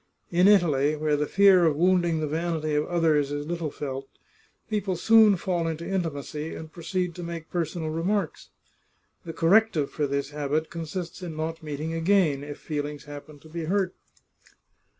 [0.31, 4.09] In Italy, where the fear of wounding the vanity of others is little felt,
[4.67, 8.49] people soon fall into intimacy, and proceed to make personal remarks.
[9.25, 13.65] The corrective for this habit consists in not meeting again, if feelings happen to be
[13.65, 13.93] hurt.